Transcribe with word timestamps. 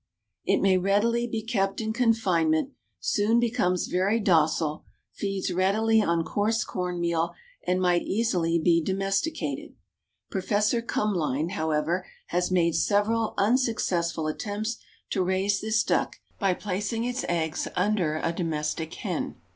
"It 0.45 0.61
may 0.61 0.79
readily 0.79 1.27
be 1.27 1.43
kept 1.43 1.79
in 1.79 1.93
confinement, 1.93 2.71
soon 2.99 3.39
becomes 3.39 3.85
very 3.85 4.19
docile, 4.19 4.83
feeds 5.11 5.53
readily 5.53 6.01
on 6.01 6.23
coarse 6.23 6.63
corn 6.63 6.99
meal, 6.99 7.35
and 7.67 7.79
might 7.79 8.01
easily 8.01 8.57
be 8.57 8.81
domesticated. 8.81 9.75
Prof. 10.31 10.49
Kumlein, 10.87 11.51
however, 11.51 12.07
has 12.29 12.49
made 12.49 12.73
several 12.73 13.35
unsuccessful 13.37 14.25
attempts 14.25 14.77
to 15.11 15.21
raise 15.23 15.61
this 15.61 15.83
duck 15.83 16.15
by 16.39 16.55
placing 16.55 17.03
its 17.03 17.23
eggs 17.29 17.67
under 17.75 18.15
a 18.15 18.33
domestic 18.33 18.95
hen. 18.95 19.35